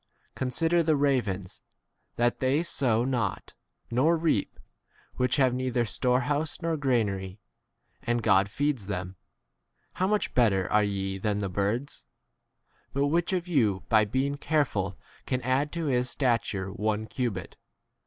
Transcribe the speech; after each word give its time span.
Con 0.33 0.49
sider 0.49 0.81
the 0.81 0.95
ravens, 0.95 1.61
that 2.15 2.33
m 2.33 2.37
they 2.39 2.63
sow 2.63 3.05
not, 3.05 3.53
nor 3.91 4.17
reap; 4.17 4.59
which 5.17 5.35
have 5.35 5.53
neither 5.53 5.85
storehouse 5.85 6.59
nor 6.59 6.75
granary; 6.75 7.39
and 8.01 8.23
God 8.23 8.49
feeds 8.49 8.87
them. 8.87 9.15
How 9.93 10.07
much 10.07 10.33
better 10.33 10.61
25 10.69 10.75
are 10.75 10.83
ye 10.85 11.17
than 11.19 11.37
the 11.37 11.49
birds? 11.49 12.03
But 12.93 13.09
which 13.09 13.31
of 13.31 13.47
you 13.47 13.83
by 13.89 14.05
being 14.05 14.37
careful 14.37 14.97
can 15.27 15.39
add 15.43 15.71
26 15.71 15.73
to 15.75 15.85
his 15.85 16.09
stature 16.09 16.71
one 16.71 17.05
cubit 17.05 17.57